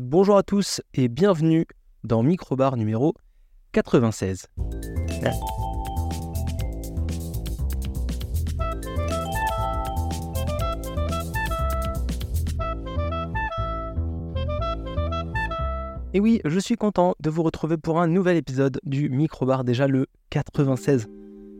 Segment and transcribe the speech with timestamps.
[0.00, 1.66] Bonjour à tous et bienvenue
[2.02, 3.12] dans Microbar numéro
[3.72, 4.46] 96.
[16.14, 19.88] Et oui, je suis content de vous retrouver pour un nouvel épisode du Microbar, déjà
[19.88, 21.06] le 96.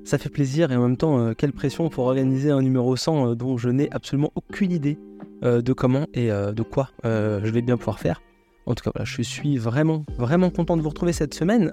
[0.04, 3.26] Ça fait plaisir et en même temps, euh, quelle pression pour organiser un numéro 100
[3.26, 4.98] euh, dont je n'ai absolument aucune idée
[5.42, 8.20] de comment et de quoi je vais bien pouvoir faire.
[8.66, 11.72] En tout cas, voilà, je suis vraiment, vraiment content de vous retrouver cette semaine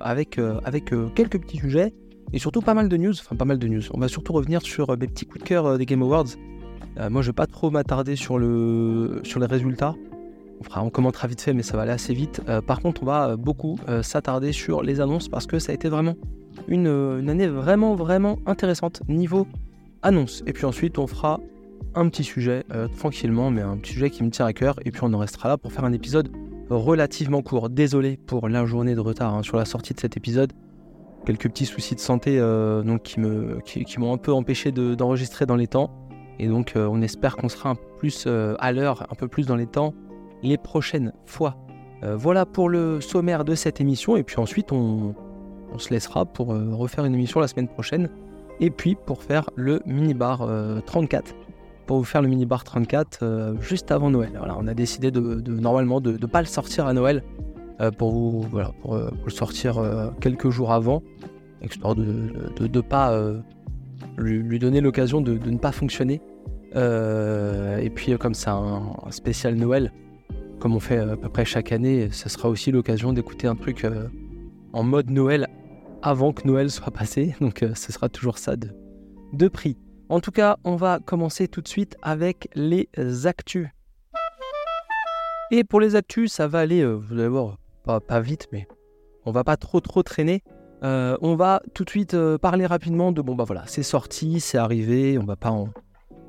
[0.00, 1.94] avec, avec quelques petits sujets
[2.32, 3.12] et surtout pas mal de news.
[3.12, 3.82] Enfin, pas mal de news.
[3.92, 6.26] On va surtout revenir sur mes petits coups de cœur des Game Awards.
[7.10, 9.94] moi, je vais pas trop m'attarder sur, le, sur les résultats.
[10.76, 12.42] On, commentera vite fait, mais ça va aller assez vite.
[12.66, 16.16] par contre, on va beaucoup s'attarder sur les annonces parce que ça a été vraiment
[16.66, 19.46] une, année vraiment, vraiment intéressante niveau
[20.02, 20.42] annonce.
[20.46, 21.40] Et puis ensuite, on fera
[21.94, 24.76] un petit sujet euh, tranquillement, mais un petit sujet qui me tient à cœur.
[24.84, 26.30] Et puis on en restera là pour faire un épisode
[26.70, 27.70] relativement court.
[27.70, 30.52] Désolé pour la journée de retard hein, sur la sortie de cet épisode.
[31.26, 35.56] Quelques petits soucis de santé euh, donc qui m'ont qui, un peu empêché d'enregistrer dans
[35.56, 35.90] les temps.
[36.38, 39.46] Et donc euh, on espère qu'on sera un peu plus à l'heure, un peu plus
[39.46, 39.92] dans les temps
[40.42, 41.56] les prochaines fois.
[42.00, 44.16] voilà pour le sommaire de cette émission.
[44.16, 45.16] Et puis ensuite, on,
[45.72, 48.08] on se laissera pour refaire une émission la semaine prochaine.
[48.60, 50.48] Et puis pour faire le minibar
[50.86, 51.34] 34.
[51.88, 54.32] Euh, pour vous faire le minibar 34 euh, juste avant Noël.
[54.36, 57.22] Voilà, on a décidé de, normalement de ne pas le sortir à Noël
[57.96, 59.80] pour, vous, voilà, pour, le sortir
[60.20, 61.00] quelques jours avant,
[61.62, 63.16] histoire de ne pas
[64.16, 66.20] lui, donner l'occasion de, ne pas fonctionner.
[66.74, 69.92] et puis comme c'est un, un, spécial Noël,
[70.58, 73.86] comme on fait à peu près chaque année, ce sera aussi l'occasion d'écouter un truc
[74.72, 75.46] en mode Noël
[76.02, 77.34] avant que Noël soit passé.
[77.40, 78.68] Donc euh, ce sera toujours ça de,
[79.32, 79.76] de prix.
[80.08, 82.88] En tout cas, on va commencer tout de suite avec les
[83.24, 83.68] actus.
[85.50, 88.66] Et pour les actus, ça va aller, euh, vous allez voir, pas, vite, mais
[89.24, 90.42] on va pas trop trop traîner.
[90.82, 94.58] Euh, on va tout de suite parler rapidement de bon bah voilà, c'est sorti, c'est
[94.58, 95.68] arrivé, on va pas en,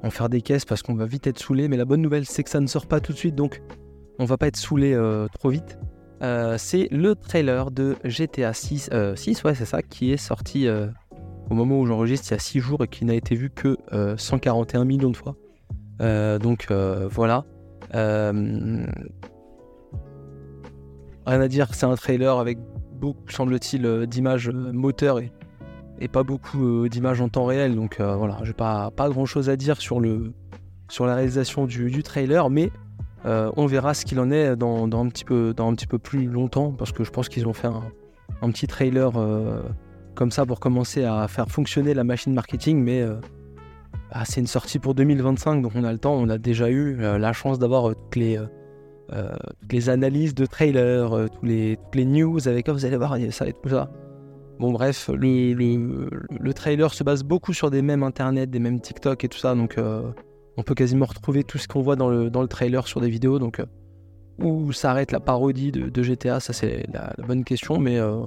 [0.09, 1.67] faire des caisses parce qu'on va vite être saoulé.
[1.67, 3.61] Mais la bonne nouvelle, c'est que ça ne sort pas tout de suite, donc
[4.17, 4.97] on va pas être saoulé
[5.33, 5.77] trop vite.
[6.21, 9.15] Euh, c'est le trailer de GTA 6, 6 euh,
[9.45, 10.87] ouais c'est ça, qui est sorti euh,
[11.49, 13.77] au moment où j'enregistre il y a 6 jours et qui n'a été vu que
[14.17, 15.35] 141 millions de fois.
[15.99, 16.67] donc
[17.11, 17.45] voilà.
[17.93, 18.85] rien
[21.25, 22.57] à dire, c'est un trailer avec
[22.93, 25.31] beaucoup, semble-t-il, d'images moteurs et,
[26.07, 27.75] pas beaucoup d'images en temps réel.
[27.75, 30.33] Donc voilà, j'ai pas, pas grand chose à dire sur, le,
[30.89, 32.71] sur la réalisation du, du trailer, mais
[33.25, 35.99] euh, on verra ce qu'il en est dans, un petit peu, dans un petit peu
[35.99, 37.67] plus longtemps, parce que je pense qu'ils ont fait
[38.41, 39.61] un, petit trailer euh,
[40.19, 43.15] comme ça pour commencer à faire fonctionner la machine marketing, mais euh,
[44.11, 46.97] bah, c'est une sortie pour 2025, donc on a le temps, on a déjà eu
[46.97, 52.73] la chance d'avoir toutes les, analyses de trailers, tous les, toutes les news avec, oh,
[52.73, 53.89] vous allez voir, ça être tout ça.
[54.59, 59.23] Bon bref, le, le, trailer se base beaucoup sur des mêmes internet, des mêmes TikTok
[59.23, 59.77] et tout ça, donc
[60.59, 63.39] on peut quasiment retrouver tout ce qu'on voit dans le, trailer sur des vidéos.
[63.39, 63.65] Donc, euh,
[64.43, 67.79] où s'arrête la parodie de, GTA Ça, c'est la, bonne question.
[67.79, 68.23] Mais euh,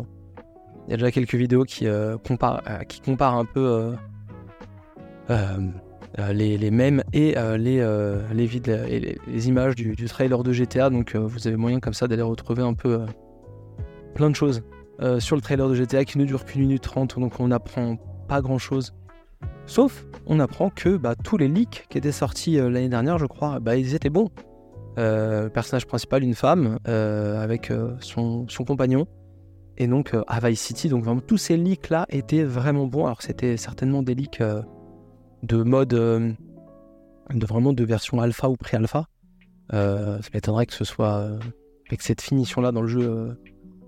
[0.86, 3.94] il y a déjà quelques vidéos qui, euh, comparent, qui comparent un peu
[6.32, 10.90] les, les mêmes et les, vides, les, images du, trailer de GTA.
[10.90, 13.06] Donc, vous avez moyen comme ça d'aller retrouver un peu
[14.14, 14.62] plein de choses
[15.18, 17.18] sur le trailer de GTA qui ne dure qu'une minute trente.
[17.18, 17.96] Donc, on n'apprend
[18.28, 18.92] pas grand chose
[19.66, 23.26] Sauf, on apprend que bah, tous les leaks qui étaient sortis euh, l'année dernière, je
[23.26, 24.28] crois, bah, ils étaient bons.
[24.98, 29.06] Euh, le personnage principal, une femme, euh, avec son, compagnon.
[29.78, 33.06] Et donc, à Vice City, donc vraiment, tous ces leaks-là étaient vraiment bons.
[33.06, 34.42] Alors, c'était certainement des leaks
[35.42, 36.36] de mode, de
[37.46, 39.06] vraiment de version alpha ou pré-alpha.
[39.70, 41.26] ça m'étonnerait que ce soit
[41.88, 43.38] avec cette finition-là dans le jeu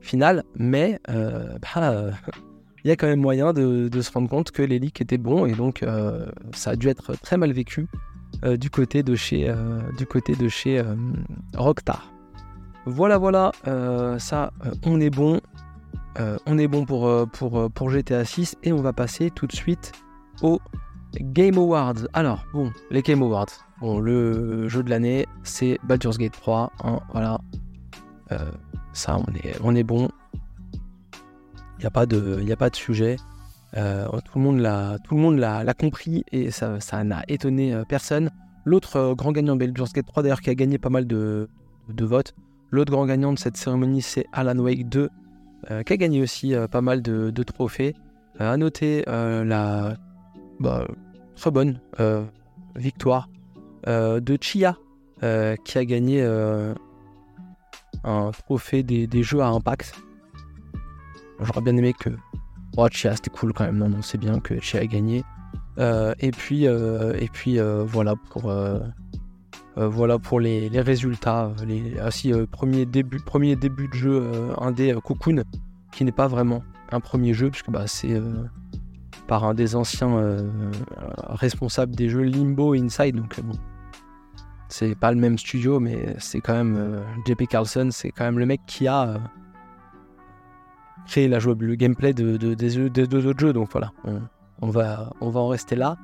[0.01, 0.43] final.
[0.57, 2.13] Mais, bah,
[2.85, 5.47] il y a quand même moyen de, se rendre compte que les leaks étaient bons
[5.47, 7.89] et donc euh, ça a dû être très mal vécu
[8.45, 10.83] euh, du côté de chez, euh, du côté de chez
[11.57, 12.13] Rockstar.
[12.87, 13.53] Voilà, voilà,
[14.19, 14.53] ça,
[14.85, 15.41] on est bon.
[16.47, 19.93] On est bon pour, pour, pour GTA 6 et on va passer tout de suite
[20.43, 20.61] au
[21.21, 22.07] Game Awards.
[22.13, 23.47] Alors, bon, les Game Awards.
[23.81, 26.73] Bon, le jeu de l'année, c'est Baldur's Gate 3.
[26.85, 27.39] Hein, voilà.
[28.93, 30.09] ça, on est, on est bon.
[31.79, 33.17] Il n'y a, pas de, a pas de sujet.
[33.77, 34.45] Euh, tout le
[35.17, 38.31] monde l'a, compris et ça, ça n'a étonné euh, personne.
[38.65, 41.49] L'autre euh, grand gagnant, Baldur's Gate 3 d'ailleurs, qui a gagné pas mal de,
[41.89, 42.35] de votes.
[42.71, 45.11] L'autre grand gagnant de cette cérémonie, c'est Alan Wake 2,
[45.87, 47.95] qui a gagné aussi pas mal de, trophées.
[48.39, 49.97] à noter la
[50.61, 50.87] bah,
[51.37, 51.81] très bonne
[52.77, 53.29] victoire
[53.87, 54.77] de Chia,
[55.21, 56.23] qui a gagné
[58.05, 59.95] un trophée des, jeux à impact.
[61.41, 62.11] J'aurais bien aimé que.
[62.77, 63.79] Oh, Chia, c'était cool quand même.
[63.79, 65.25] Non, non, c'est bien que Chia ait gagné.
[65.79, 68.53] et puis, et puis voilà pour.
[69.77, 71.53] Voilà pour les, résultats.
[71.67, 75.43] Les, aussi, premier, début, premier début de jeu indé Cocoon,
[75.93, 76.63] qui n'est pas vraiment
[76.93, 78.21] un premier jeu, puisque bah, c'est
[79.27, 80.51] par un des anciens euh,
[81.29, 83.17] responsables des jeux Limbo Inside.
[83.17, 83.41] Donc
[84.69, 88.39] c'est pas le même studio, mais c'est quand même euh, JP Carlson, c'est quand même
[88.39, 89.19] le mec qui a euh,
[91.07, 93.53] créé la jouable, le gameplay de, des, deux autres jeux.
[93.53, 93.93] Donc voilà,
[94.61, 95.97] on, va, on va en rester là.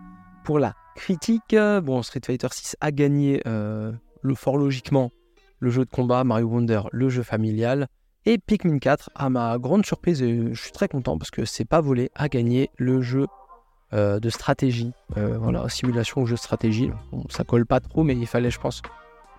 [0.45, 5.13] Pour la critique, bon, Street Fighter 6 a gagné le fort logiquement
[5.61, 7.87] le jeu de combat, Mario Wonder, le jeu familial.
[8.27, 11.65] Et Pikmin 4, à ma grande surprise, et je suis très content parce que c'est
[11.65, 13.27] pas volé, a gagné le jeu
[13.93, 14.93] euh, de stratégie.
[15.17, 16.91] Euh, voilà, simulation jeu de stratégie.
[17.13, 18.83] Bon, ça colle pas trop, mais il fallait, je pense,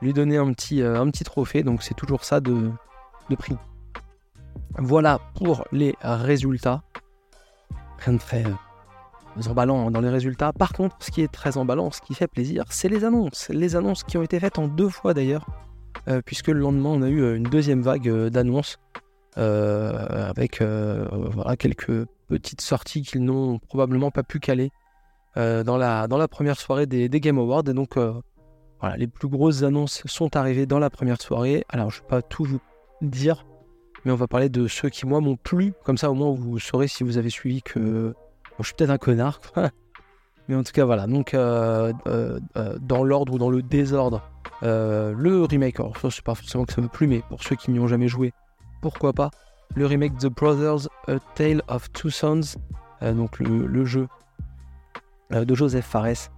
[0.02, 1.64] lui donner un petit, euh, un petit trophée.
[1.64, 2.72] Donc c'est toujours ça de,
[3.30, 3.58] de prix.
[4.78, 6.82] Voilà pour les résultats.
[8.00, 8.44] Rien de très
[9.48, 10.54] emballant dans les résultats.
[10.54, 13.50] Par contre, ce qui est très emballant, ce qui fait plaisir, c'est les annonces.
[13.50, 15.46] Les annonces qui ont été faites en deux fois d'ailleurs.
[16.08, 18.78] Euh, puisque le lendemain, on a eu euh, une deuxième vague euh, d'annonces
[19.38, 24.72] avec voilà, quelques petites sorties qu'ils n'ont probablement pas pu caler
[25.38, 27.64] dans, la, dans la première soirée des, Game Awards.
[27.70, 27.98] Et donc,
[28.82, 31.64] voilà, les plus grosses annonces sont arrivées dans la première soirée.
[31.70, 32.60] Alors, je ne vais pas tout vous
[33.02, 33.46] dire,
[34.04, 35.72] mais on va parler de ceux qui, moi, m'ont plu.
[35.86, 38.14] Comme ça, au moins, vous saurez si vous avez suivi que
[38.60, 39.40] je suis peut-être un connard.
[40.48, 41.08] mais en tout cas, voilà.
[41.08, 44.22] Donc, dans l'ordre ou dans le désordre,
[44.64, 47.56] euh, le remake, alors ça c'est pas forcément que ça me plu, mais pour ceux
[47.56, 48.34] qui n'y ont jamais joué,
[48.82, 49.32] pourquoi pas
[49.76, 52.58] Le remake The Brothers A Tale of Two Sons,
[53.02, 54.08] euh, donc le, jeu
[55.34, 56.30] euh, de Joseph Fares,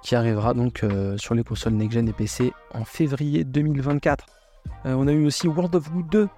[0.00, 0.84] qui arrivera donc
[1.16, 4.24] sur les consoles next-gen et PC en février 2024.
[4.84, 6.28] on a eu aussi World of Goo 2,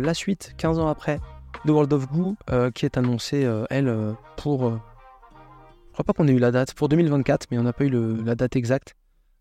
[0.00, 1.20] la suite, 15 ans après,
[1.64, 2.36] de World of Goo,
[2.74, 4.70] qui est annoncée, elle, pour...
[4.70, 8.22] je crois pas qu'on ait eu la date, pour 2024, mais on n'a pas eu
[8.24, 8.94] la date exacte.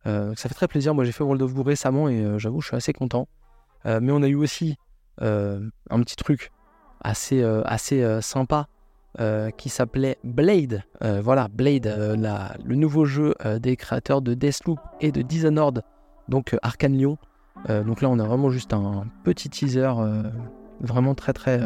[0.07, 0.93] Euh, ça fait très plaisir.
[0.93, 3.27] Moi, j'ai fait World of Goo récemment et euh, j'avoue, je suis assez content.
[3.85, 4.75] Euh, mais on a eu aussi
[5.21, 6.49] un petit truc
[7.01, 8.67] assez, assez sympa
[9.57, 10.81] qui s'appelait Blade.
[11.01, 11.93] voilà, Blade,
[12.63, 15.81] le nouveau jeu des créateurs de Deathloop et de Dishonored,
[16.29, 17.17] donc Arkane Lyon.
[17.67, 19.91] donc là, on a vraiment juste un petit teaser
[20.79, 21.59] vraiment très très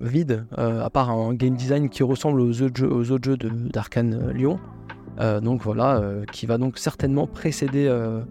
[0.00, 4.58] vide, à part un game design qui ressemble aux autres jeux, d'Arkane Lyon.
[5.20, 8.22] Euh, donc voilà, euh, qui va donc certainement précéder euh,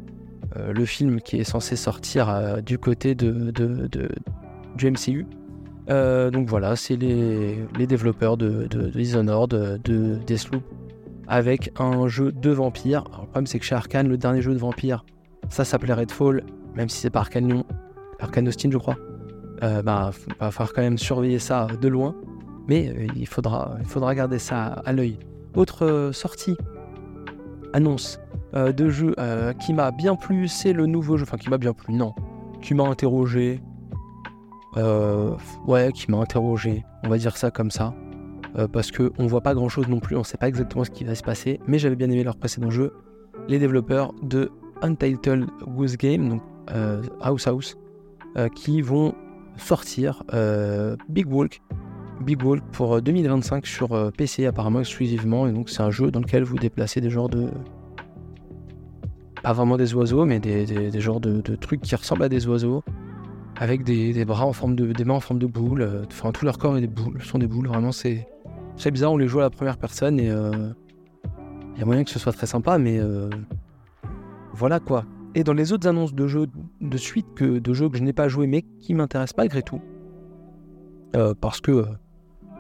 [0.56, 3.52] le film qui est censé sortir du côté de,
[4.76, 5.26] du MCU.
[5.88, 10.64] donc voilà, c'est les, développeurs de, Dishonored, de Deathloop,
[11.28, 13.04] avec un jeu de vampire.
[13.04, 15.06] le problème c'est que chez Arkane, le dernier jeu de vampire,
[15.50, 16.44] ça s'appelait Redfall,
[16.76, 17.66] même si c'est pas Arkane Lyon,
[18.20, 18.98] Arkane Austin je crois.
[19.62, 22.16] Bah, va falloir quand même surveiller ça de loin,
[22.68, 25.18] mais il, faudra, il faudra garder ça à l'œil.
[25.56, 26.56] Autre sortie.
[27.74, 28.20] Annonce
[28.56, 31.58] euh, de jeu euh, qui m'a bien plu, c'est le nouveau jeu, enfin qui m'a
[31.58, 32.16] bien plu, non,
[32.62, 33.62] qui m'a interrogé,
[34.78, 35.36] euh,
[35.68, 37.94] ouais, qui m'a interrogé, on va dire ça comme ça,
[38.72, 41.04] parce que on voit pas grand chose non plus, on sait pas exactement ce qui
[41.04, 42.94] va se passer, mais j'avais bien aimé leur précédent jeu,
[43.50, 44.50] les développeurs de
[44.82, 46.42] Untitled Goose Game, donc
[47.22, 47.78] House House,
[48.56, 49.14] qui vont
[49.58, 50.24] sortir
[51.10, 51.62] Big Walk,
[52.22, 55.48] Big Walk pour 2025 euh, sur euh, PC apparemment exclusivement.
[55.48, 57.50] Et donc c'est un jeu dans lequel vous déplacez des genres de...
[59.44, 62.84] Pas vraiment des oiseaux, mais des, des, genres de, trucs qui ressemblent à des oiseaux.
[63.56, 64.92] Avec des, bras en forme de...
[64.92, 65.82] des mains en forme de boules.
[65.82, 67.68] Euh, enfin tout leur corps est des boules, sont des boules.
[67.68, 68.28] Vraiment c'est...
[68.76, 70.28] C'est bizarre, on les joue à la première personne et...
[70.28, 73.00] Il y a moyen que ce soit très sympa, mais...
[74.54, 75.06] Voilà quoi.
[75.38, 76.48] Et dans les autres annonces de jeux
[76.82, 79.80] de suite que de jeux que je n'ai pas joué mais qui m'intéressent malgré tout,
[81.40, 81.86] parce que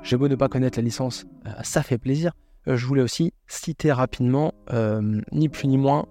[0.04, 2.32] j'ai beau ne pas connaître la licence, euh, ça fait plaisir.
[2.68, 6.06] Euh, je voulais aussi citer rapidement, euh, ni plus ni moins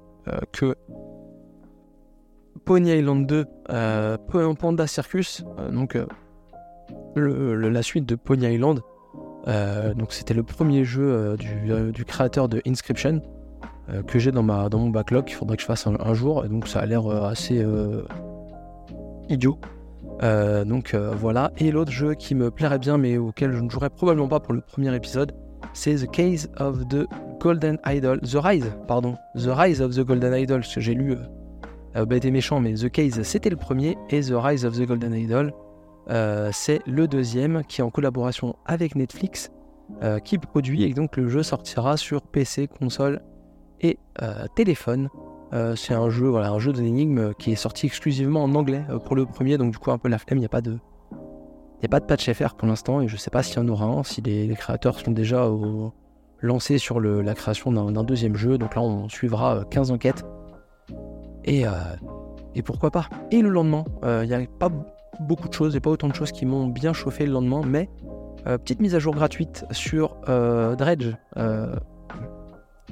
[0.52, 0.74] que
[2.64, 3.44] Pony Island 2,
[4.58, 5.96] Panda Circus, donc
[7.14, 8.80] la suite de Pony Island.
[9.46, 13.22] donc c'était le premier jeu du, créateur de Inscription
[14.06, 16.44] que j'ai dans, dans mon backlog qu'il faudrait que je fasse un, jour.
[16.44, 17.64] Et donc ça a l'air assez
[19.28, 19.58] idiot.
[20.22, 21.52] Euh, donc euh, voilà.
[21.58, 24.54] Et l'autre jeu qui me plairait bien, mais auquel je ne jouerai probablement pas pour
[24.54, 25.32] le premier épisode,
[25.72, 27.06] c'est The Case of the
[27.40, 28.20] Golden Idol.
[28.20, 29.16] The Rise, pardon.
[29.34, 31.16] The Rise of the Golden Idol, ce que j'ai lu,
[31.96, 35.14] euh, bête méchant, mais The Case c'était le premier, et The Rise of the Golden
[35.14, 35.52] Idol,
[36.52, 39.50] c'est le deuxième, qui est en collaboration avec Netflix,
[40.24, 43.20] qui produit, et donc le jeu sortira sur PC, console
[43.80, 43.98] et
[44.54, 45.08] téléphone
[45.74, 49.24] c'est un jeu, voilà, un jeu d'énigmes qui est sorti exclusivement en anglais pour le
[49.26, 50.78] premier, donc du coup un peu la flemme, il n'y a pas de,
[51.82, 53.68] il n'y a patch FR pour l'instant et je ne sais pas s'il y en
[53.68, 55.46] aura un, si les, créateurs sont déjà
[56.40, 58.56] lancés sur la création d'un deuxième jeu.
[58.56, 60.24] Donc là, on suivra 15 euh, enquêtes.
[61.44, 61.70] Et, euh,
[62.64, 64.70] pourquoi pas Et le lendemain, euh, il n'y a pas
[65.20, 67.90] beaucoup de choses, et pas autant de choses qui m'ont bien chauffé le lendemain, mais
[68.44, 71.14] petite mise à jour gratuite sur Dredge.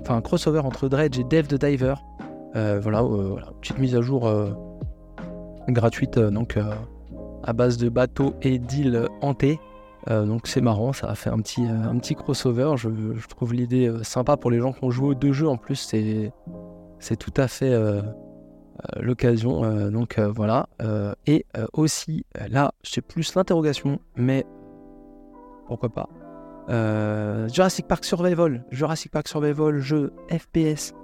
[0.01, 1.95] Enfin, un crossover entre Dredge et Dev the Diver.
[2.55, 4.31] voilà, voilà, petite mise à jour
[5.69, 6.19] gratuite.
[6.19, 6.59] donc
[7.47, 9.61] à base de bateaux et d'îles hantées.
[10.11, 12.75] Euh, donc c'est marrant, ça a fait un petit, euh, un petit crossover.
[12.77, 12.89] Je,
[13.29, 15.77] trouve l'idée euh, sympa pour les gens qui ont joué aux deux jeux en plus.
[15.77, 16.33] C'est,
[16.99, 17.75] c'est tout à fait
[18.97, 19.91] l'occasion.
[19.91, 20.69] donc voilà.
[21.27, 24.47] et aussi, là, c'est plus l'interrogation, mais
[25.67, 26.09] pourquoi pas.
[26.69, 30.95] Jurassic Park Survival, Jurassic Park Survival, jeu FPS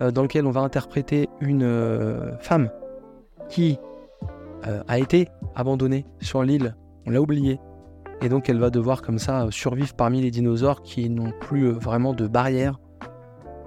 [0.00, 2.70] dans lequel on va interpréter une femme
[3.48, 3.78] qui
[4.66, 6.76] euh, a été abandonnée sur l'île,
[7.06, 7.58] on l'a oubliée.
[8.20, 11.72] Et donc elle va devoir comme ça survivre parmi les dinosaures qui n'ont plus euh,
[11.72, 12.78] vraiment de barrière.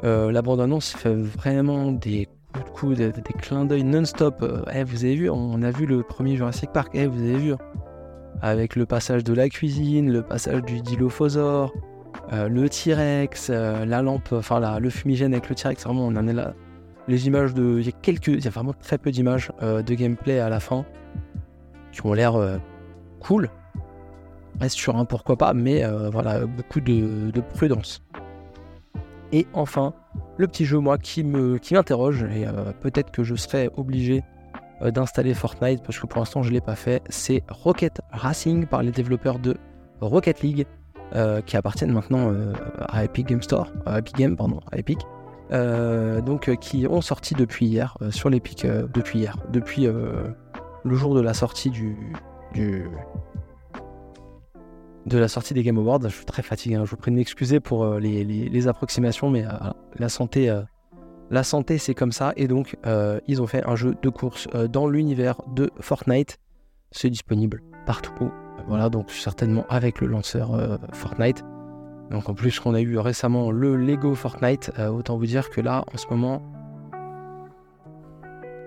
[0.04, 0.42] Euh, la
[0.82, 4.46] fait vraiment des coups de coups, des, clins d'œil non-stop.
[4.74, 7.54] Eh, vous avez vu, on a vu le premier Jurassic Park, eh, vous avez vu.
[8.46, 11.74] Avec le passage de la cuisine, le passage du dilophosaure,
[12.32, 16.54] le T-Rex, la lampe, enfin le fumigène avec le T-Rex, vraiment on en est là
[17.08, 17.80] les images de.
[17.80, 18.28] Il y a quelques.
[18.28, 20.86] Il vraiment très peu d'images euh, de gameplay à la fin
[21.92, 22.58] qui ont l'air euh,
[23.20, 23.50] cool.
[24.60, 28.04] Reste sur un pourquoi pas, mais euh, voilà, beaucoup de, prudence.
[29.32, 29.94] Et enfin,
[30.38, 32.46] le petit jeu, moi, qui me qui m'interroge, et
[32.80, 34.24] peut-être que je serai obligé
[34.82, 38.84] d'installer Fortnite, parce que pour l'instant je ne l'ai pas fait, c'est Rocket Racing par
[38.84, 39.58] les développeurs de
[40.02, 40.66] Rocket League,
[41.46, 42.34] qui appartiennent maintenant
[42.80, 45.00] à Epic Game Store, à Epic Game, pardon, à Epic.
[45.52, 50.96] Euh, donc euh, qui ont sorti depuis hier euh, sur l'Epic depuis hier, depuis le
[50.96, 51.96] jour de la sortie du,
[52.54, 52.86] du,
[55.06, 56.02] de la sortie des Game Awards.
[56.04, 56.86] Je suis très fatigué, hein.
[56.86, 59.46] je vous prie de m'excuser pour les, les, approximations, mais
[59.98, 60.50] la santé,
[61.30, 62.34] la santé c'est comme ça.
[62.38, 62.78] Et donc
[63.28, 66.38] ils ont fait un jeu de course dans l'univers de Fortnite.
[66.92, 68.32] C'est disponible partout.
[68.68, 71.44] Voilà, donc certainement avec le lanceur Fortnite.
[72.12, 75.62] Donc en plus qu'on a eu récemment le Lego Fortnite, euh, autant vous dire que
[75.62, 76.42] là en ce moment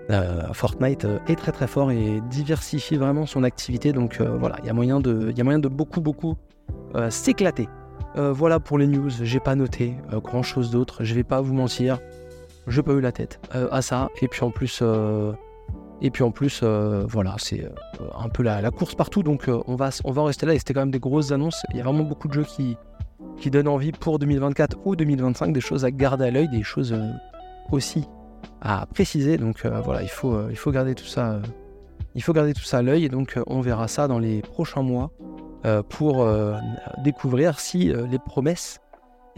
[0.09, 3.93] euh, Fortnite euh, est très très fort et diversifie vraiment son activité.
[3.93, 6.35] Donc voilà, il y a moyen de, y a moyen de beaucoup beaucoup
[7.09, 7.69] s'éclater.
[8.15, 11.99] voilà pour les news, j'ai pas noté grand chose d'autre, je vais pas vous mentir,
[12.69, 14.09] j'ai pas eu la tête à ça.
[14.21, 14.83] Et puis en plus,
[16.01, 17.69] et puis en plus, voilà, c'est
[18.17, 19.23] un peu la, course partout.
[19.23, 20.53] Donc on va, on va en rester là.
[20.53, 21.63] Et c'était quand même des grosses annonces.
[21.71, 22.77] Il y a vraiment beaucoup de jeux qui,
[23.39, 26.93] qui donne envie pour 2024 ou 2025, des choses à garder à l'œil, des choses
[26.93, 27.11] euh,
[27.71, 28.07] aussi
[28.61, 29.37] à préciser.
[29.37, 31.39] Donc euh, voilà, il faut, euh, il faut garder tout ça.
[32.15, 34.83] il faut garder tout ça à l'œil et donc on verra ça dans les prochains
[34.83, 35.11] mois
[35.89, 36.25] pour
[37.03, 38.79] découvrir si les promesses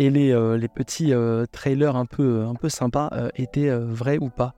[0.06, 1.14] et les, les petits
[1.52, 4.54] trailers un peu, un peu sympas étaient vrais ou pas.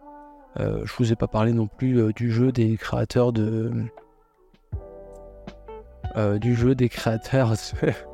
[0.58, 3.72] je vous ai pas parlé non plus du jeu des créateurs de
[6.40, 7.54] du jeu des créateurs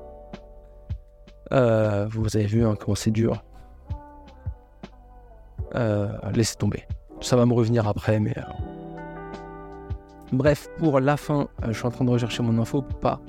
[1.51, 3.43] Euh, vous avez vu hein, comment c'est dur.
[5.75, 6.86] Euh, laissez tomber.
[7.21, 8.38] Ça va me revenir après, mais.
[8.38, 8.41] Euh,
[10.31, 13.19] bref, pour la fin, je suis en train de rechercher mon info pour pas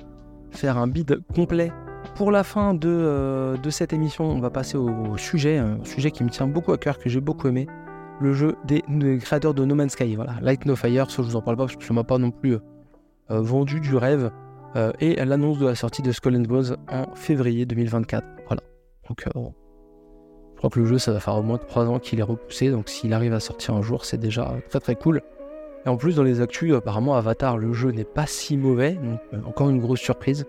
[0.51, 1.73] faire un bid complet.
[2.15, 6.23] Pour la fin de, de cette émission, on va passer au, sujet, un sujet qui
[6.23, 7.67] me tient beaucoup à cœur, que j'ai beaucoup aimé.
[8.21, 8.83] Le jeu des,
[9.21, 10.17] créateurs de No Man's Sky.
[10.17, 12.19] Voilà, Light No Fire, ça je vous en parle pas parce que ça m'a pas
[12.19, 12.59] non plus
[13.29, 14.31] vendu du rêve.
[14.77, 18.25] Euh, et l'annonce de la sortie de Skull and Bones en février 2024.
[18.47, 18.63] Voilà.
[19.09, 19.31] Donc, euh,
[20.53, 22.71] je crois que le jeu, ça va faire au moins 3 ans qu'il est repoussé,
[22.71, 25.23] donc s'il arrive à sortir un jour, c'est déjà très très cool.
[25.85, 29.21] Et en plus, dans les actus, apparemment, Avatar, le jeu n'est pas si mauvais, donc
[29.33, 30.47] euh, encore une grosse surprise.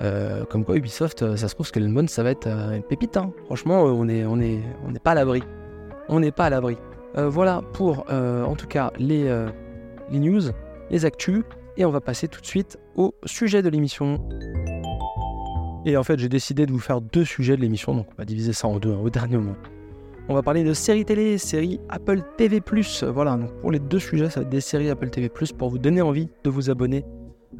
[0.00, 3.16] Comme quoi, Ubisoft, ça se trouve, Skull Bones, ça va être une pépite.
[3.16, 3.32] Hein.
[3.46, 4.60] Franchement, on n'est
[5.02, 5.42] pas à l'abri.
[6.08, 6.76] On n'est pas à l'abri.
[7.16, 9.24] voilà pour, en tout cas, les,
[10.10, 10.42] les news,
[10.90, 11.42] les actus.
[11.76, 14.18] Et on va passer tout de suite au sujet de l'émission.
[15.84, 18.24] Et en fait, j'ai décidé de vous faire deux sujets de l'émission, donc on va
[18.24, 19.56] diviser ça en deux, hein, au dernier moment.
[20.28, 22.62] On va parler de séries télé, séries Apple TV+.
[23.12, 25.78] Voilà, donc pour les deux sujets, ça va être des séries Apple TV+, pour vous
[25.78, 27.04] donner envie de vous abonner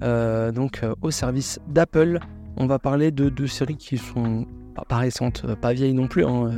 [0.03, 2.19] euh, donc, euh, au service d'Apple.
[2.57, 4.47] On va parler de deux séries qui sont
[4.89, 6.51] pas, récentes, euh, pas vieilles non plus, hein,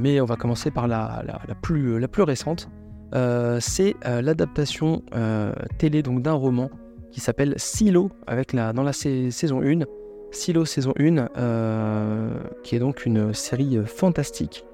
[0.00, 1.24] mais on va commencer par la,
[1.62, 2.68] plus, récente.
[3.60, 5.02] c'est l'adaptation
[5.78, 6.70] télé donc d'un roman
[7.10, 9.80] qui s'appelle Silo, avec la, dans la saison 1.
[10.30, 12.30] Silo saison 1, euh,
[12.62, 14.64] qui est donc une série fantastique,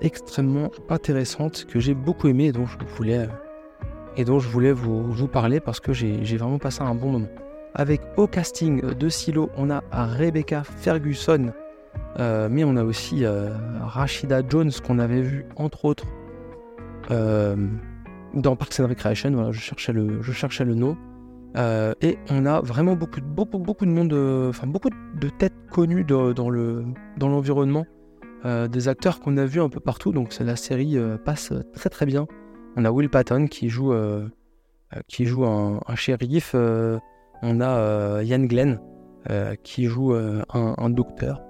[0.00, 3.28] extrêmement intéressante que j'ai beaucoup aimée et dont je voulais,
[4.16, 7.28] et dont je voulais vous, parler parce que j'ai vraiment passé un bon moment.
[7.74, 11.52] Avec au casting de Silo, on a Rebecca Ferguson,
[12.18, 13.50] euh, mais on a aussi euh,
[13.80, 16.06] Rashida Jones qu'on avait vu entre autres
[17.10, 17.56] euh,
[18.34, 19.30] dans Parks and Recreation.
[19.30, 20.96] Voilà, je cherchais le, je cherchais le nom.
[21.56, 24.12] et on a vraiment beaucoup, beaucoup, beaucoup de monde,
[24.48, 26.84] enfin beaucoup de têtes connues dans le
[27.16, 27.86] dans l'environnement,
[28.44, 30.12] des acteurs qu'on a vus un peu partout.
[30.12, 32.26] Donc la série passe très très bien.
[32.76, 33.92] On a Will Patton qui joue
[35.08, 36.54] qui joue un, un shérif.
[36.54, 38.80] on a Ian Glenn
[39.62, 41.42] qui joue un docteur.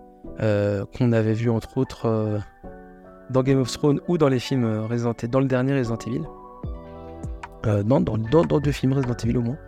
[0.43, 2.39] Euh, qu'on avait vu entre autres euh,
[3.31, 5.99] dans Game of Thrones ou dans les films euh, Resident Evil, dans le dernier Resident
[6.07, 6.23] Evil.
[7.87, 8.17] non, dans,
[8.61, 9.59] deux films Resident Evil au moins.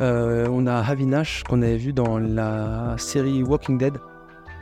[0.00, 3.94] on a Havi Nash qu'on avait vu dans la série Walking Dead.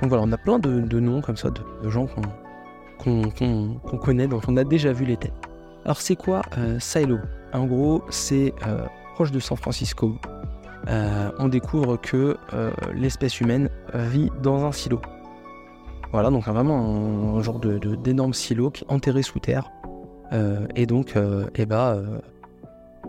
[0.01, 2.07] Donc voilà, on a plein de, noms comme ça, de, gens
[2.99, 5.50] qu'on connaît, dont on a déjà vu les têtes.
[5.85, 6.43] Alors c'est quoi
[6.79, 7.19] Silo?
[7.53, 8.55] En gros, c'est
[9.15, 10.17] proche de San Francisco.
[10.87, 12.37] on découvre que
[12.95, 15.01] l'espèce humaine vit dans un silo.
[16.13, 19.71] Voilà, donc vraiment un, genre d'énorme de, silo qui est enterré sous terre.
[20.33, 22.19] Euh, et donc, euh, eh ben, euh,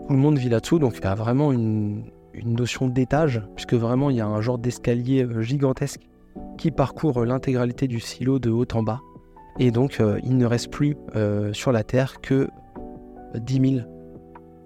[0.06, 0.78] tout le monde vit là-dessous.
[0.78, 2.04] Donc, il y a vraiment une,
[2.44, 6.00] notion d'étage, puisque vraiment, il y a un genre d'escalier gigantesque
[6.56, 9.00] qui parcourt l'intégralité du silo de haut en bas.
[9.58, 10.96] Et donc, il ne reste plus
[11.52, 12.48] sur la Terre que
[13.34, 13.84] 10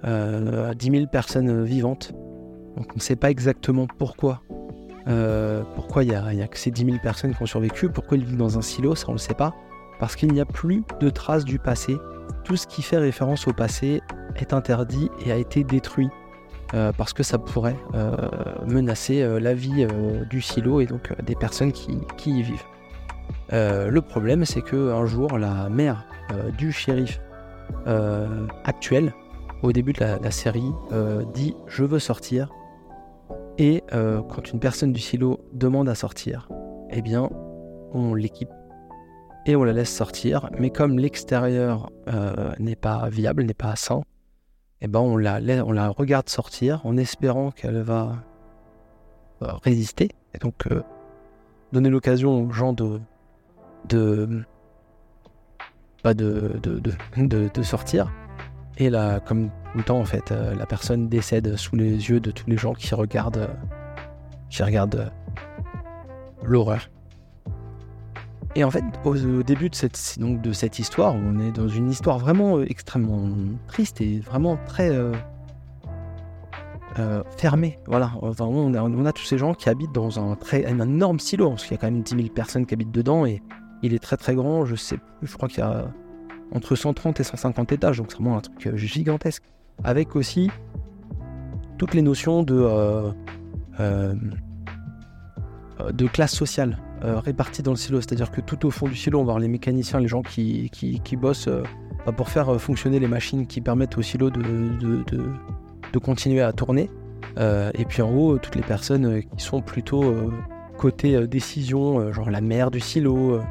[0.05, 2.13] 000, 10 000 personnes vivantes.
[2.77, 4.43] Donc, on ne sait pas exactement pourquoi
[5.09, 8.25] euh, pourquoi il n'y a, que ces 10 000 personnes qui ont survécu Pourquoi ils
[8.25, 9.55] vivent dans un silo Ça, on ne le sait pas.
[10.01, 11.97] Parce qu'il n'y a plus de traces du passé.
[12.45, 14.03] Tout ce qui fait référence au passé
[14.37, 16.09] est interdit et a été détruit.
[16.75, 18.11] Euh, parce que ça pourrait euh,
[18.67, 19.87] menacer la vie
[20.29, 22.65] du silo et donc des personnes qui, y vivent.
[23.53, 26.05] le problème, c'est qu'un jour, la mère
[26.59, 27.21] du shérif
[28.65, 29.15] actuel,
[29.63, 30.73] au début de la série,
[31.35, 32.51] dit Je veux sortir,
[33.59, 36.49] et euh, quand une personne du silo demande à sortir,
[36.91, 37.31] eh bien,
[37.93, 38.51] on l'équipe
[39.47, 40.51] et on la laisse sortir.
[40.59, 44.03] Mais comme l'extérieur euh, n'est pas viable, n'est pas sain,
[44.83, 48.17] eh ben, on, la, on la regarde sortir en espérant qu'elle va
[49.43, 50.11] euh, résister.
[50.35, 50.69] Et donc,
[51.73, 53.01] donner l'occasion aux gens de,
[53.89, 54.43] de,
[56.15, 58.13] de, sortir.
[58.79, 62.21] Et là, comme tout le temps, en fait, euh, la personne décède sous les yeux
[62.21, 63.49] de tous les gens qui regardent, euh,
[64.51, 65.09] qui regardent euh,
[66.43, 66.91] l'horreur.
[68.55, 71.91] Et en fait, au, début de cette, donc, de cette histoire, on est dans une
[71.91, 73.29] histoire vraiment extrêmement
[73.67, 74.91] triste et vraiment très
[77.37, 77.79] fermée.
[77.87, 78.33] Voilà, on,
[78.75, 81.65] a, on, a, tous ces gens qui habitent dans un, très, un énorme silo, parce
[81.65, 83.43] qu'il y a quand même 10 000 personnes qui habitent dedans et
[83.87, 84.65] il est très très grand.
[84.65, 85.89] Je sais je crois qu'il y a
[86.53, 89.43] entre 130 et 150 étages, donc c'est vraiment un truc euh, gigantesque.
[89.85, 90.51] Avec aussi
[91.79, 93.11] toutes les notions de, euh,
[93.81, 94.15] euh,
[95.93, 98.01] de classe sociale réparties dans le silo.
[98.01, 100.71] C'est-à-dire que tout au fond du silo, on va voir les mécaniciens, les gens qui,
[100.71, 101.51] qui, bossent
[102.07, 105.05] bah, pour faire fonctionner les machines qui permettent au silo de, de,
[105.93, 106.91] de, continuer à tourner.
[107.39, 110.15] et puis en haut, toutes les personnes qui sont plutôt
[110.79, 113.43] côté décision, genre la mère du silo,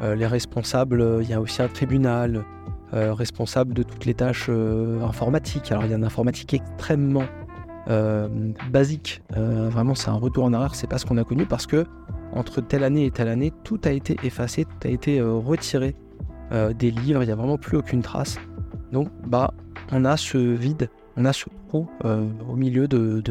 [0.00, 2.44] les responsables, euh, il y a aussi un tribunal
[2.94, 5.70] euh, responsable de toutes les tâches informatiques.
[5.72, 7.24] Alors il y a une informatique extrêmement
[8.70, 9.22] basique.
[9.30, 10.74] vraiment, c'est un retour en arrière.
[10.74, 11.86] C'est pas ce qu'on a connu parce que
[12.34, 15.96] entre telle année et telle année, tout a été effacé, tout a été retiré
[16.50, 17.22] des livres.
[17.22, 18.36] Il n'y a vraiment plus aucune trace.
[18.92, 19.54] Donc, bah,
[19.90, 23.22] on a ce vide, on a ce trou au milieu de,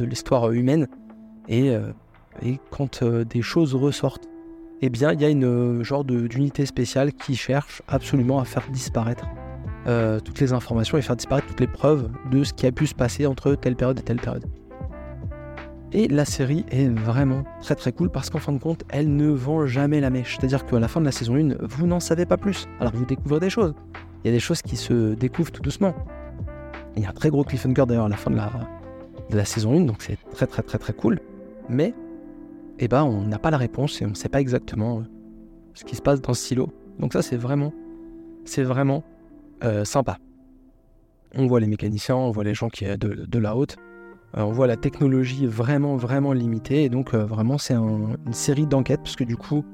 [0.00, 0.88] l'histoire humaine.
[1.50, 1.76] Et
[2.70, 4.30] quand des choses ressortent
[4.82, 8.68] eh bien, il y a une euh, genre d'unité spéciale qui cherche absolument à faire
[8.70, 9.26] disparaître
[9.86, 12.86] euh, toutes les informations et faire disparaître toutes les preuves de ce qui a pu
[12.86, 14.44] se passer entre telle période et telle période.
[15.92, 19.28] Et la série est vraiment très très cool parce qu'en fin de compte, elle ne
[19.28, 20.36] vend jamais la mèche.
[20.38, 22.66] C'est-à-dire qu'à la fin de la saison 1, vous n'en savez pas plus.
[22.80, 23.74] Alors vous découvrez des choses.
[24.24, 25.94] Il y a des choses qui se découvrent tout doucement.
[26.96, 28.50] Il y a un très gros cliffhanger d'ailleurs à la fin de la,
[29.30, 31.20] de la saison 1, donc c'est très très très très cool.
[31.68, 31.94] Mais
[32.78, 35.02] eh ben, on n'a pas la réponse et on ne sait pas exactement euh,
[35.74, 36.68] ce qui se passe dans ce silo.
[36.98, 37.72] Donc ça, c'est vraiment,
[38.44, 39.02] c'est vraiment
[39.64, 40.18] euh, sympa.
[41.34, 43.76] On voit les mécaniciens, on voit les gens qui de, de la haute,
[44.36, 46.84] euh, on voit la technologie vraiment, vraiment limitée.
[46.84, 49.64] Et donc, vraiment, c'est une série d'enquêtes, parce que du coup,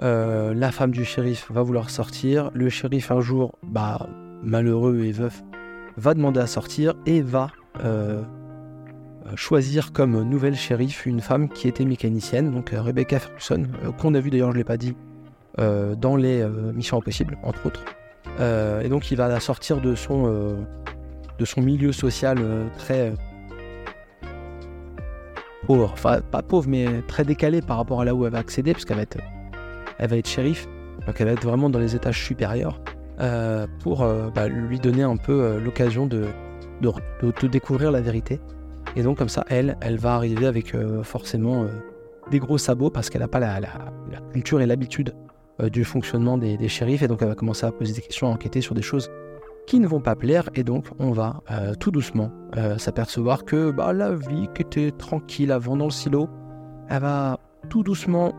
[0.00, 2.50] la femme du shérif va vouloir sortir.
[2.54, 4.08] Le shérif, un jour, bah,
[4.42, 5.42] malheureux et veuf,
[5.96, 7.48] va demander à sortir et va
[9.36, 14.14] choisir comme nouvelle shérif une femme qui était mécanicienne, donc euh, Rebecca Ferguson, euh, qu'on
[14.14, 14.94] a vu d'ailleurs, je ne l'ai pas dit,
[15.58, 16.42] dans les
[16.74, 17.84] Missions Impossibles, entre autres.
[18.40, 20.56] et donc il va sortir de son,
[21.38, 22.38] de son milieu social
[22.78, 23.12] très
[25.66, 28.72] pauvre, enfin pas pauvre, mais très décalé par rapport à là où elle va accéder,
[28.72, 29.18] parce qu'elle va être,
[29.98, 30.66] elle va être shérif,
[31.06, 32.80] donc elle va être vraiment dans les étages supérieurs,
[33.20, 36.24] euh, pour euh, bah, lui donner un peu euh, l'occasion de,
[36.80, 38.40] de, découvrir la vérité.
[38.96, 41.66] Et donc comme ça, elle, elle va arriver avec forcément
[42.30, 43.60] des gros sabots, parce qu'elle n'a pas la,
[44.32, 45.14] culture et l'habitude
[45.72, 48.60] du fonctionnement des, shérifs, et donc elle va commencer à poser des questions, à enquêter
[48.60, 49.10] sur des choses
[49.66, 53.70] qui ne vont pas plaire et donc on va euh, tout doucement euh, s'apercevoir que
[53.70, 56.28] bah, la vie qui était tranquille avant dans le silo,
[56.88, 58.32] elle va tout doucement,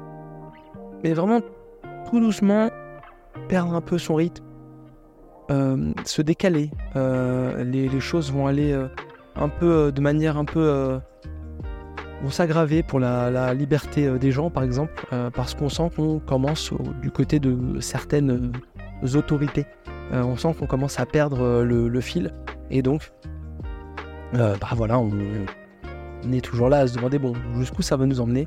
[1.04, 1.40] mais vraiment
[2.10, 2.70] tout doucement,
[3.48, 4.44] perdre un peu son rythme,
[5.50, 6.72] euh, se décaler.
[6.96, 8.78] Les, choses vont aller
[9.36, 11.00] un peu de manière un peu
[12.22, 17.12] vont s'aggraver pour la, liberté des gens par exemple parce qu'on sent qu'on commence du
[17.12, 18.52] côté de certaines
[19.16, 19.66] autorités
[20.14, 22.32] euh, on sent qu'on commence à perdre euh, le, fil.
[22.70, 23.12] Et donc,
[24.36, 25.12] euh, bah voilà, on,
[26.32, 28.46] est toujours là à se demander bon, jusqu'où ça va nous emmener.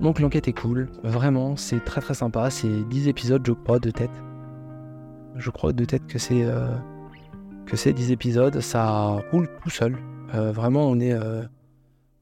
[0.00, 2.48] Donc l'enquête est cool, vraiment, c'est très très sympa.
[2.50, 4.10] C'est 10 épisodes, je crois, de tête.
[5.36, 6.46] Je crois de tête que c'est
[7.66, 8.60] que c'est 10 épisodes.
[8.60, 9.96] Ça roule tout seul.
[10.32, 11.14] vraiment, on est,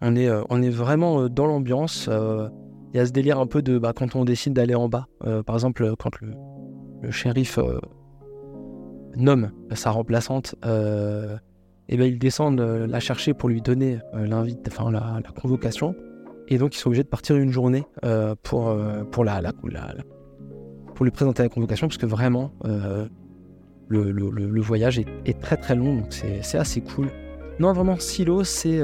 [0.01, 2.09] on est, on est vraiment dans l'ambiance.
[2.93, 5.07] Il y a ce délire un peu de bah, quand on décide d'aller en bas.
[5.47, 7.59] par exemple, quand le, shérif
[9.17, 11.37] nomme sa remplaçante, euh,
[11.89, 15.95] et ben ils descendent euh, la chercher pour lui donner euh, l'invite, enfin la, convocation.
[16.49, 17.85] Et donc ils sont obligés de partir une journée
[18.43, 18.77] pour,
[19.13, 22.53] pour, la, la, pour lui présenter la convocation, parce que vraiment
[23.91, 27.09] le, voyage est, très très long, donc c'est assez cool.
[27.59, 28.81] Non, vraiment, Silo, c'est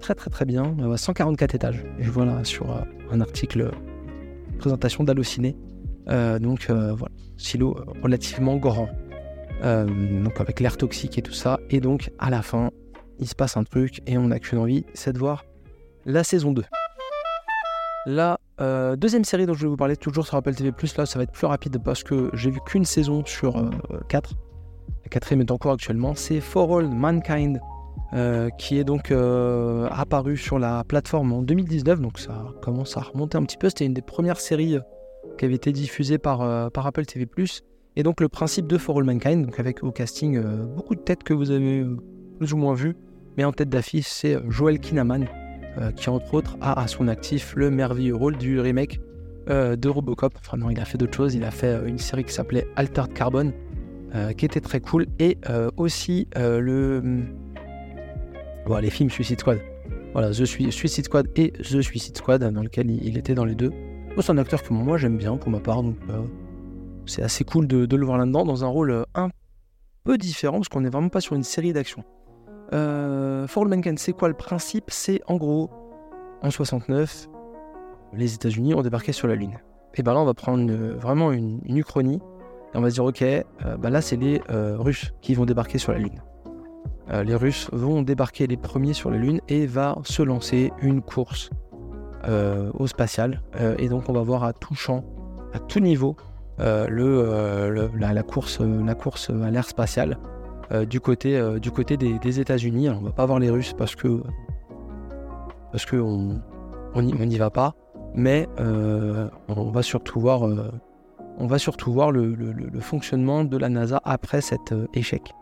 [0.00, 0.76] très très très bien.
[0.96, 1.84] 144 étages.
[1.98, 2.66] Je vois là sur
[3.10, 3.70] un article
[4.58, 5.56] présentation d'Allociné.
[6.06, 8.88] donc voilà, Silo relativement grand.
[9.62, 9.86] Euh,
[10.22, 11.58] donc avec l'air toxique et tout ça.
[11.70, 12.70] Et donc à la fin,
[13.18, 15.44] il se passe un truc et on n'a qu'une envie, c'est de voir
[16.04, 16.64] la saison 2.
[18.06, 21.18] La euh, deuxième série dont je vais vous parler toujours sur Apple TV+, là ça
[21.18, 23.54] va être plus rapide parce que j'ai vu qu'une saison sur
[24.08, 24.30] 4.
[24.30, 24.34] Euh,
[25.04, 26.14] la quatrième est en cours actuellement.
[26.14, 27.60] C'est For All Mankind
[28.58, 32.00] qui est donc apparu sur la plateforme en 2019.
[32.00, 33.68] Donc ça commence à remonter un petit peu.
[33.68, 34.78] C'était une des premières séries
[35.36, 37.26] qui avait été diffusée par, Apple TV+.
[37.96, 41.22] Et donc le principe de For All Mankind, avec au casting euh, beaucoup de têtes
[41.22, 41.96] que vous avez euh,
[42.38, 42.96] plus ou moins vues,
[43.36, 45.26] mais en tête d'affiche c'est euh, Joel Kinnaman,
[45.96, 49.00] qui entre autres a à son actif le merveilleux rôle du remake
[49.48, 50.34] de Robocop.
[50.38, 53.12] Enfin non, il a fait d'autres choses, il a fait une série qui s'appelait Altered
[53.12, 53.52] Carbon,
[54.36, 55.38] qui était très cool, et
[55.76, 57.22] aussi le...
[58.66, 59.60] Bon, les films Suicide Squad.
[60.12, 63.72] Voilà, The Suicide Squad et The Suicide Squad, dans lequel il, était dans les deux.
[64.20, 65.96] C'est un acteur que moi j'aime bien pour ma part, donc
[67.06, 69.30] c'est assez cool de, le voir là-dedans, dans un rôle euh, un
[70.04, 72.04] peu différent, parce qu'on n'est vraiment pas sur une série d'action.
[72.74, 74.86] Euh, For All Mankind, c'est quoi le principe?
[74.88, 75.70] C'est en gros,
[76.42, 77.28] en 69,
[78.12, 79.58] les États-Unis ont débarqué sur la Lune.
[79.94, 82.20] Et ben là, on va prendre vraiment une, uchronie,
[82.74, 83.44] et on va se dire, ok, euh,
[83.78, 86.20] bah là, c'est les Russes qui vont débarquer sur la Lune.
[87.08, 91.50] les Russes vont débarquer les premiers sur la Lune et va se lancer une course
[92.78, 93.42] au spatial.
[93.78, 95.04] et donc, on va voir à tout champ,
[95.52, 96.16] à tout niveau,
[96.60, 100.33] euh, euh, la, course, la course à l'air spatial euh,
[100.88, 102.88] du côté, du côté des, États-Unis.
[102.90, 104.22] On va pas voir les Russes parce que
[105.72, 107.74] parce que on n'y va pas,
[108.14, 110.48] mais on va surtout voir
[111.38, 115.32] on va surtout voir le, fonctionnement de la NASA après cet échec.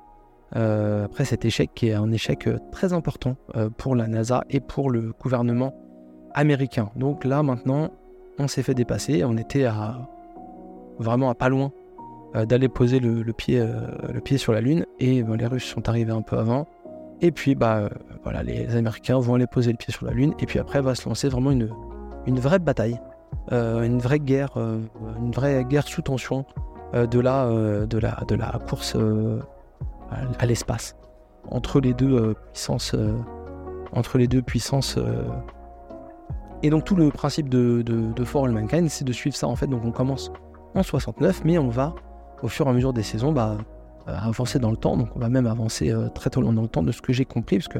[0.55, 3.37] après cet échec qui est un échec très important
[3.77, 5.75] pour la NASA et pour le gouvernement
[6.35, 6.91] américain.
[6.97, 7.91] Donc là maintenant,
[8.39, 9.67] on s'est fait dépasser, on était
[10.99, 11.82] vraiment à pas loin euh,
[12.35, 14.87] d'aller poser le, pied, euh, le pied sur la Lune.
[14.99, 16.67] Et les Russes sont arrivés un peu avant.
[17.21, 20.35] Et puis, bah, euh, les Américains vont aller poser le pied sur la Lune.
[20.41, 21.71] Et puis après, va se lancer vraiment une,
[22.27, 22.99] une vraie bataille,
[23.51, 26.45] une vraie guerre, une vraie guerre sous tension
[26.95, 27.49] de, la,
[27.87, 28.97] de, la, de la course
[30.39, 30.97] à l'espace
[31.51, 32.95] entre les deux puissances.
[33.93, 34.99] entre les deux puissances
[36.63, 39.49] et donc tout le principe de, de, de For All Mankind, c'est de suivre ça
[39.49, 39.67] en fait.
[39.67, 40.33] Donc on commence
[40.75, 41.95] en 69, mais on va,
[42.43, 43.59] au fur et à mesure des saisons, bah,
[44.09, 44.97] euh, avancer dans le temps.
[44.97, 47.25] Donc on va même avancer euh, très tôt dans le temps de ce que j'ai
[47.25, 47.79] compris, parce que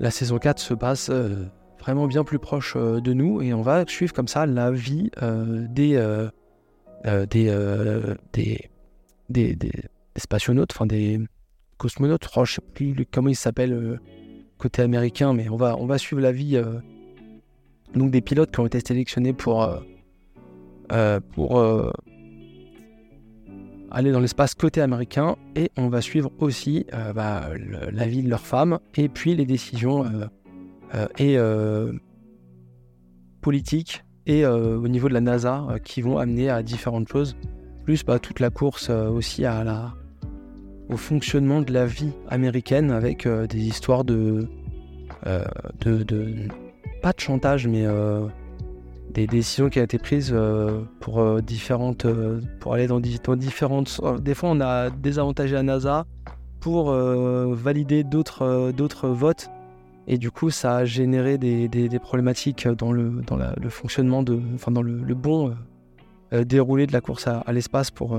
[0.00, 1.44] la saison 4 se passe euh,
[1.78, 6.28] vraiment bien plus proche de nous, et on va suivre comme ça la vie des,
[7.28, 8.68] des,
[9.28, 9.72] des, des,
[10.16, 11.20] enfin des
[11.76, 14.00] cosmonautes, je sais plus comment ils s'appellent
[14.58, 16.62] côté américain, mais on va, on va suivre la vie
[17.94, 19.68] donc des pilotes qui ont été sélectionnés pour
[21.32, 21.92] pour
[23.92, 27.48] aller dans l'espace côté américain et on va suivre aussi bah,
[27.92, 30.04] la vie de leurs femmes et puis les décisions
[31.18, 31.36] et
[33.40, 37.36] politiques et au niveau de la NASA qui vont amener à différentes choses
[37.84, 39.94] plus bah, toute la course aussi à la,
[40.88, 44.48] au fonctionnement de la vie américaine avec des histoires de,
[45.84, 46.34] de,
[47.02, 47.86] pas de chantage mais
[49.14, 54.00] des décisions qui ont été prises euh, pour euh, différentes euh, pour aller dans, différentes
[54.20, 56.06] des fois on a désavantagé la NASA
[56.60, 59.50] pour valider d'autres d'autres votes.
[60.06, 64.70] Et du coup ça a généré des, problématiques dans le dans le fonctionnement de enfin
[64.70, 65.56] dans le, bon
[66.30, 68.16] déroulé de la course à, l'espace pour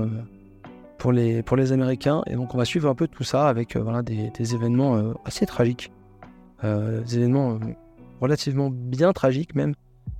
[0.98, 2.20] pour les pour les Américains.
[2.26, 5.90] Et donc on va suivre un peu tout ça avec voilà des, événements assez tragiques.
[6.62, 7.58] Des événements
[8.20, 9.74] relativement bien tragiques même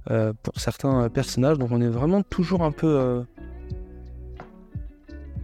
[0.07, 1.59] pour certains personnages.
[1.59, 3.23] Donc on est vraiment toujours un peu, euh,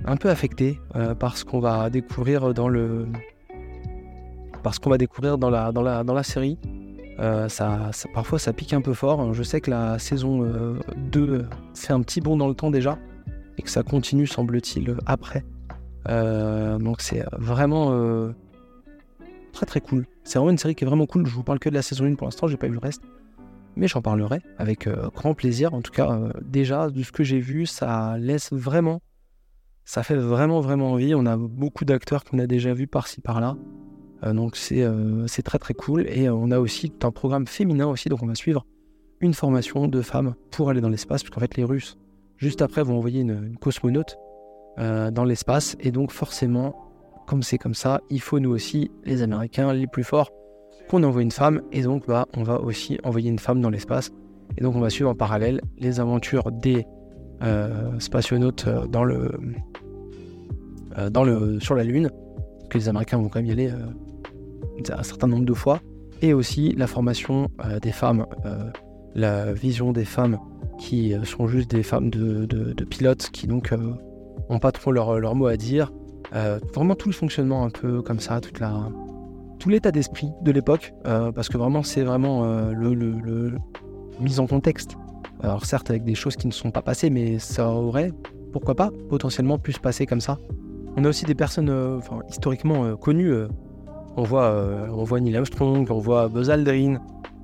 [0.05, 3.07] un peu affecté euh, par ce qu'on va découvrir dans le,
[4.63, 6.59] parce qu'on va découvrir dans la, dans la, dans la série.
[7.49, 9.33] ça, parfois ça pique un peu fort.
[9.33, 12.99] Je sais que la saison 2 fait un petit bond dans le temps déjà
[13.59, 15.45] et que ça continue semble-t-il après.
[16.07, 18.33] donc c'est vraiment
[19.53, 20.07] très très cool.
[20.25, 21.27] C'est vraiment une série qui est vraiment cool.
[21.27, 23.03] Je vous parle que de la saison 1 pour l'instant, j'ai pas vu le reste
[23.77, 25.75] mais j'en parlerai avec euh, grand plaisir.
[25.75, 29.01] En tout cas, euh, déjà, de ce que j'ai vu, ça laisse vraiment,
[29.85, 31.15] ça fait vraiment, vraiment envie.
[31.15, 33.57] On a beaucoup d'acteurs qu'on a déjà vus par-ci, par-là.
[34.25, 36.07] Euh, donc c'est très, très cool.
[36.09, 38.67] Et on a aussi un programme féminin aussi, donc on va suivre
[39.21, 41.99] une formation de femmes pour aller dans l'espace, puisqu'en fait, les Russes,
[42.37, 44.17] juste après, vont envoyer une, une cosmonaute
[44.79, 45.77] dans l'espace.
[45.81, 46.75] Et donc, forcément,
[47.27, 50.31] comme c'est comme ça, il faut nous aussi, les Américains, les plus forts,
[50.91, 54.11] qu'on envoie une femme et donc bah, on va aussi envoyer une femme dans l'espace.
[54.59, 56.85] Et donc on va suivre en parallèle les aventures des
[57.43, 59.31] euh, spationautes euh, dans le,
[60.99, 62.11] euh, dans le, sur la Lune,
[62.69, 63.71] que les Américains vont quand même y aller
[64.91, 65.81] un certain nombre de fois,
[66.23, 67.49] et aussi la formation
[67.83, 68.27] des femmes,
[69.15, 70.39] la vision des femmes
[70.79, 73.73] qui sont juste des femmes de, de, pilotes qui donc
[74.49, 75.93] n'ont pas trop leur, leur, mot à dire.
[76.75, 78.89] vraiment tout le fonctionnement un peu comme ça, toute la,
[79.61, 83.53] tout l'état d'esprit de l'époque, euh, parce que vraiment c'est vraiment euh, le,
[84.19, 84.97] mise en contexte.
[85.43, 88.13] Alors certes avec des choses qui ne sont pas passées, mais ça aurait,
[88.53, 90.39] pourquoi pas, potentiellement pu se passer comme ça.
[90.97, 93.33] On a aussi des personnes euh, historiquement connues.
[94.17, 94.53] on, voit,
[94.91, 96.99] on voit Neil Armstrong, on voit Buzz Aldrin,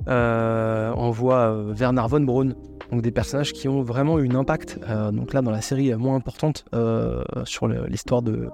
[0.06, 2.54] on voit Werner von Braun.
[2.90, 4.78] Donc des personnages qui ont vraiment eu un impact,
[5.12, 6.64] donc là dans la série moins importante
[7.44, 8.48] sur l'histoire de,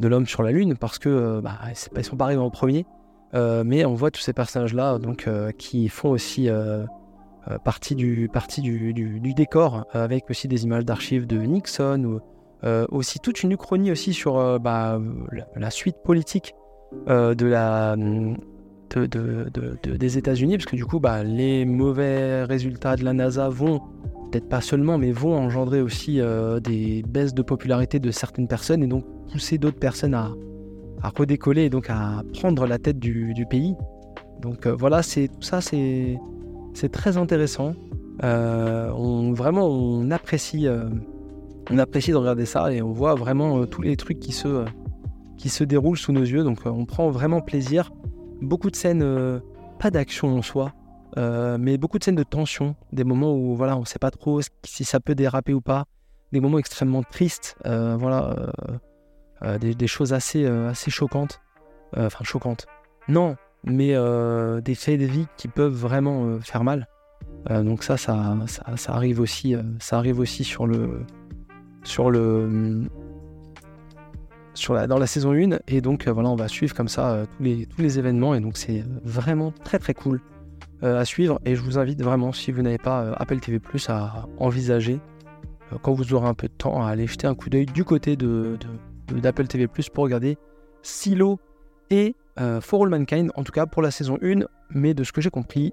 [0.00, 1.58] de l'homme sur la Lune parce que euh, bah,
[1.96, 2.86] ils sont pas arrivés en premier.
[3.34, 6.50] Euh, mais on voit tous ces personnages-là donc euh, qui font aussi
[7.64, 8.28] partie, du,
[9.34, 12.20] décor, avec aussi des images d'archives de Nixon,
[12.64, 15.00] ou aussi toute une uchronie aussi sur bah,
[15.56, 16.54] la, suite politique
[17.06, 17.96] de la,
[18.98, 23.48] de, de, des États-Unis, parce que du coup, bah, les mauvais résultats de la NASA
[23.48, 23.80] vont
[24.30, 26.20] peut-être pas seulement, mais vont engendrer aussi
[26.64, 30.30] des baisses de popularité de certaines personnes et donc pousser d'autres personnes à,
[31.16, 33.74] redécoller et donc à prendre la tête du, pays.
[34.40, 36.18] Donc euh, voilà, c'est tout ça, c'est
[36.92, 37.74] très intéressant.
[38.22, 40.84] Euh, on, vraiment, on apprécie, euh,
[41.70, 44.64] on apprécie de regarder ça et on voit vraiment tous les trucs qui se,
[45.38, 46.44] qui se déroulent sous nos yeux.
[46.44, 47.90] Donc on prend vraiment plaisir.
[48.42, 49.40] Beaucoup de scènes,
[49.78, 50.72] pas d'action en soi,
[51.16, 54.40] mais beaucoup de scènes de tension, des moments où voilà, on ne sait pas trop
[54.64, 55.86] si ça peut déraper ou pas,
[56.32, 57.56] des moments extrêmement tristes.
[57.64, 58.52] voilà
[59.44, 61.40] euh, des, choses assez, euh, assez choquantes.
[61.96, 62.66] Euh, enfin, choquantes.
[63.08, 63.94] Non, mais
[64.62, 66.88] des faits de vie qui peuvent vraiment faire mal.
[67.48, 68.36] donc ça ça,
[68.76, 71.04] ça, arrive aussi, ça arrive aussi sur le,
[71.84, 72.88] sur le,
[74.86, 77.80] dans la saison 1 et donc voilà on va suivre comme ça tous, les, tous
[77.80, 78.34] les événements.
[78.34, 80.20] Et donc c'est vraiment très très cool
[80.82, 81.40] à suivre.
[81.44, 85.00] Et je vous invite vraiment si vous n'avez pas Apple TV à envisager
[85.80, 88.16] quand vous aurez un peu de temps à aller jeter un coup d'œil du côté
[88.16, 88.58] de,
[89.08, 90.36] d'Apple TV pour regarder
[90.82, 91.38] Silo
[91.90, 95.12] et euh, For All Mankind, en tout cas pour la saison 1, mais de ce
[95.12, 95.72] que j'ai compris,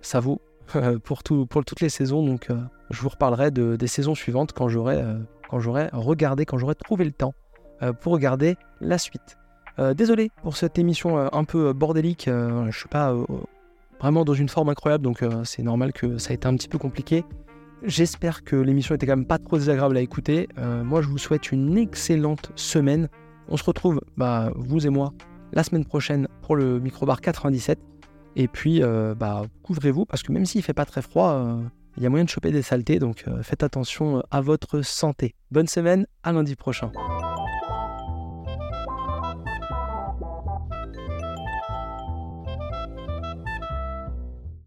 [0.00, 0.40] ça vaut
[0.76, 2.56] euh, pour, tout, pour toutes les saisons, donc euh,
[2.90, 5.02] je vous reparlerai de, des saisons suivantes quand j'aurai
[5.48, 7.32] quand j'aurai regardé, quand j'aurai trouvé le temps
[8.00, 9.36] pour regarder la suite.
[9.94, 13.14] désolé pour cette émission un peu bordélique, je suis pas
[14.00, 16.78] vraiment dans une forme incroyable, donc c'est normal que ça ait été un petit peu
[16.78, 17.24] compliqué.
[17.82, 20.48] J'espère que l'émission était quand même pas trop désagréable à écouter.
[20.58, 23.08] Euh, moi, je vous souhaite une excellente semaine.
[23.48, 25.12] On se retrouve, bah, vous et moi,
[25.52, 27.78] la semaine prochaine pour le Microbar 97.
[28.34, 31.62] Et puis, euh, bah, couvrez-vous parce que même s'il fait pas très froid, euh,
[31.96, 35.34] il y a moyen de choper des saletés, donc faites attention à votre santé.
[35.50, 36.92] Bonne semaine, à lundi prochain.